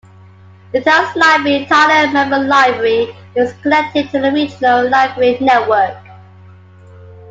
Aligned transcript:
The 0.71 0.81
town's 0.81 1.15
library, 1.15 1.67
Tyler 1.67 2.11
Memorial 2.11 2.47
Library, 2.47 3.15
is 3.35 3.53
connected 3.61 4.09
to 4.09 4.19
the 4.19 4.31
regional 4.31 4.89
library 4.89 5.37
network. 5.39 5.95